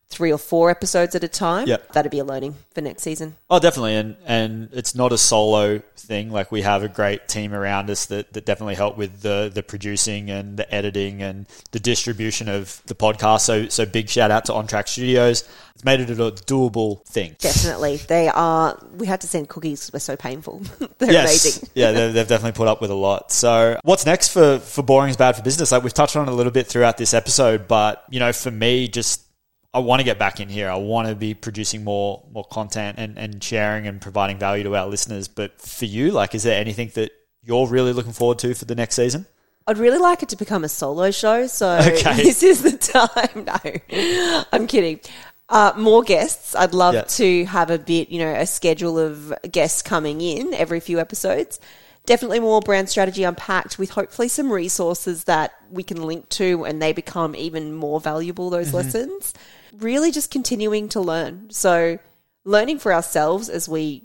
three 0.08 0.32
or 0.32 0.38
four 0.38 0.70
episodes 0.70 1.14
at 1.14 1.24
a 1.24 1.28
time. 1.28 1.66
Yeah. 1.66 1.78
that'd 1.92 2.10
be 2.10 2.20
a 2.20 2.24
learning 2.24 2.54
for 2.74 2.80
next 2.80 3.02
season. 3.02 3.36
Oh, 3.50 3.58
definitely, 3.58 3.96
and 3.96 4.16
and 4.24 4.68
it's 4.72 4.94
not 4.94 5.12
a 5.12 5.18
solo 5.18 5.80
thing. 5.96 6.30
Like 6.30 6.52
we 6.52 6.62
have 6.62 6.82
a 6.82 6.88
great 6.88 7.28
team 7.28 7.52
around 7.52 7.90
us 7.90 8.06
that, 8.06 8.32
that 8.32 8.46
definitely 8.46 8.76
help 8.76 8.96
with 8.96 9.22
the 9.22 9.50
the 9.52 9.62
producing 9.62 10.30
and 10.30 10.56
the 10.56 10.72
editing 10.74 11.22
and 11.22 11.46
the 11.72 11.80
distribution 11.80 12.48
of 12.48 12.82
the 12.86 12.94
podcast. 12.94 13.40
So 13.40 13.68
so 13.68 13.84
big 13.86 14.08
shout 14.08 14.30
out 14.30 14.44
to 14.46 14.54
On 14.54 14.66
Track 14.66 14.88
Studios. 14.88 15.48
It's 15.74 15.84
made 15.84 16.00
it 16.00 16.08
a 16.08 16.14
doable 16.14 17.04
thing. 17.04 17.36
Definitely, 17.38 17.98
they 17.98 18.28
are. 18.28 18.82
We 18.96 19.06
had 19.06 19.20
to 19.20 19.26
send 19.26 19.50
cookies; 19.50 19.90
we're 19.92 19.98
so 19.98 20.16
painful. 20.16 20.62
They're 20.98 21.12
Yes, 21.12 21.44
amazing. 21.44 21.68
yeah, 21.74 21.92
they've, 21.92 22.14
they've 22.14 22.28
definitely 22.28 22.56
put 22.56 22.66
up 22.66 22.80
with 22.80 22.90
a 22.90 22.94
lot. 22.94 23.30
So, 23.30 23.78
what's 23.82 24.06
next 24.06 24.28
for 24.28 24.58
for 24.58 24.82
boring 24.82 25.10
is 25.10 25.18
bad 25.18 25.36
for 25.36 25.42
business? 25.42 25.72
Like 25.72 25.82
we've 25.82 25.92
touched 25.92 26.16
on 26.16 26.28
it 26.28 26.32
a 26.32 26.34
little 26.34 26.52
bit 26.52 26.66
throughout 26.66 26.96
this 26.96 27.12
episode, 27.12 27.68
but 27.68 28.04
you 28.08 28.20
know, 28.20 28.32
for 28.32 28.50
me, 28.50 28.88
just 28.88 29.25
I 29.74 29.80
want 29.80 30.00
to 30.00 30.04
get 30.04 30.18
back 30.18 30.40
in 30.40 30.48
here. 30.48 30.70
I 30.70 30.76
want 30.76 31.08
to 31.08 31.14
be 31.14 31.34
producing 31.34 31.84
more 31.84 32.22
more 32.32 32.44
content 32.44 32.98
and, 32.98 33.18
and 33.18 33.42
sharing 33.42 33.86
and 33.86 34.00
providing 34.00 34.38
value 34.38 34.64
to 34.64 34.74
our 34.76 34.86
listeners. 34.86 35.28
But 35.28 35.60
for 35.60 35.84
you, 35.84 36.10
like, 36.12 36.34
is 36.34 36.42
there 36.44 36.58
anything 36.58 36.90
that 36.94 37.10
you're 37.42 37.66
really 37.66 37.92
looking 37.92 38.12
forward 38.12 38.38
to 38.40 38.54
for 38.54 38.64
the 38.64 38.74
next 38.74 38.94
season? 38.96 39.26
I'd 39.66 39.78
really 39.78 39.98
like 39.98 40.22
it 40.22 40.28
to 40.30 40.36
become 40.36 40.62
a 40.64 40.68
solo 40.68 41.10
show, 41.10 41.46
so 41.46 41.78
Okay. 41.82 42.14
this 42.22 42.42
is 42.42 42.62
the 42.62 42.76
time. 42.78 43.44
No, 43.92 44.44
I'm 44.52 44.66
kidding. 44.66 45.00
Uh, 45.48 45.72
more 45.76 46.02
guests. 46.02 46.54
I'd 46.56 46.72
love 46.74 46.94
Yeah. 46.94 47.02
to 47.02 47.44
have 47.46 47.70
a 47.70 47.78
bit, 47.78 48.08
you 48.08 48.18
know, 48.20 48.32
a 48.32 48.46
schedule 48.46 48.98
of 48.98 49.32
guests 49.50 49.82
coming 49.82 50.20
in 50.20 50.54
every 50.54 50.80
few 50.80 50.98
episodes. 50.98 51.60
Definitely 52.04 52.38
more 52.40 52.60
brand 52.60 52.88
strategy 52.88 53.24
unpacked 53.24 53.78
with 53.78 53.90
hopefully 53.90 54.28
some 54.28 54.52
resources 54.52 55.24
that 55.24 55.52
we 55.70 55.82
can 55.82 56.02
link 56.04 56.28
to 56.30 56.64
and 56.64 56.80
they 56.80 56.92
become 56.92 57.34
even 57.34 57.74
more 57.74 58.00
valuable, 58.00 58.48
those 58.50 58.72
lessons. 58.72 59.34
Really 59.78 60.10
just 60.10 60.30
continuing 60.30 60.88
to 60.90 61.00
learn. 61.00 61.50
So, 61.50 61.98
learning 62.44 62.78
for 62.78 62.92
ourselves 62.92 63.48
as 63.48 63.68
we 63.68 64.04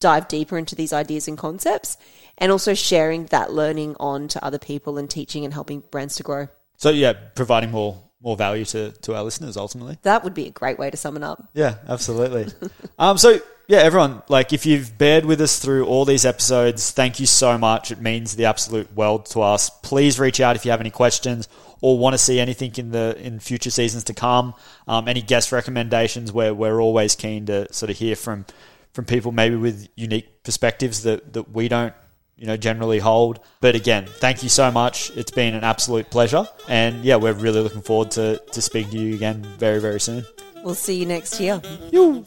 dive 0.00 0.28
deeper 0.28 0.58
into 0.58 0.74
these 0.74 0.92
ideas 0.92 1.26
and 1.28 1.38
concepts 1.38 1.96
and 2.38 2.52
also 2.52 2.74
sharing 2.74 3.26
that 3.26 3.52
learning 3.52 3.96
on 3.98 4.28
to 4.28 4.44
other 4.44 4.58
people 4.58 4.98
and 4.98 5.08
teaching 5.08 5.44
and 5.44 5.54
helping 5.54 5.80
brands 5.90 6.16
to 6.16 6.22
grow. 6.22 6.48
So, 6.76 6.90
yeah, 6.90 7.12
providing 7.34 7.70
more 7.70 8.02
more 8.20 8.36
value 8.36 8.64
to 8.64 8.92
to 8.92 9.14
our 9.14 9.22
listeners 9.22 9.56
ultimately. 9.56 9.98
That 10.02 10.24
would 10.24 10.34
be 10.34 10.46
a 10.46 10.50
great 10.50 10.78
way 10.78 10.90
to 10.90 10.96
sum 10.96 11.16
it 11.16 11.22
up. 11.22 11.48
Yeah, 11.54 11.76
absolutely. 11.88 12.46
um, 12.98 13.18
so 13.18 13.40
yeah, 13.68 13.78
everyone, 13.78 14.22
like 14.28 14.52
if 14.52 14.64
you've 14.64 14.96
bared 14.96 15.24
with 15.24 15.40
us 15.40 15.58
through 15.58 15.86
all 15.86 16.04
these 16.04 16.24
episodes, 16.24 16.92
thank 16.92 17.18
you 17.18 17.26
so 17.26 17.58
much. 17.58 17.90
It 17.90 18.00
means 18.00 18.36
the 18.36 18.44
absolute 18.44 18.94
world 18.94 19.26
to 19.26 19.42
us. 19.42 19.70
Please 19.70 20.20
reach 20.20 20.40
out 20.40 20.54
if 20.56 20.64
you 20.64 20.70
have 20.70 20.80
any 20.80 20.90
questions 20.90 21.48
or 21.86 21.96
want 21.96 22.14
to 22.14 22.18
see 22.18 22.40
anything 22.40 22.72
in 22.78 22.90
the 22.90 23.16
in 23.20 23.38
future 23.38 23.70
seasons 23.70 24.02
to 24.02 24.12
come. 24.12 24.54
Um, 24.88 25.06
any 25.06 25.22
guest 25.22 25.52
recommendations? 25.52 26.32
Where 26.32 26.52
we're 26.52 26.80
always 26.80 27.14
keen 27.14 27.46
to 27.46 27.72
sort 27.72 27.90
of 27.90 27.96
hear 27.96 28.16
from 28.16 28.44
from 28.92 29.04
people 29.04 29.30
maybe 29.30 29.54
with 29.54 29.88
unique 29.94 30.42
perspectives 30.42 31.04
that 31.04 31.32
that 31.34 31.52
we 31.52 31.68
don't 31.68 31.94
you 32.36 32.48
know 32.48 32.56
generally 32.56 32.98
hold. 32.98 33.38
But 33.60 33.76
again, 33.76 34.06
thank 34.06 34.42
you 34.42 34.48
so 34.48 34.72
much. 34.72 35.16
It's 35.16 35.30
been 35.30 35.54
an 35.54 35.62
absolute 35.62 36.10
pleasure, 36.10 36.48
and 36.68 37.04
yeah, 37.04 37.14
we're 37.14 37.34
really 37.34 37.60
looking 37.60 37.82
forward 37.82 38.10
to 38.12 38.42
to 38.50 38.60
speaking 38.60 38.90
to 38.90 38.98
you 38.98 39.14
again 39.14 39.46
very 39.56 39.80
very 39.80 40.00
soon. 40.00 40.26
We'll 40.64 40.74
see 40.74 40.98
you 40.98 41.06
next 41.06 41.38
year. 41.38 41.62
You. 41.92 42.24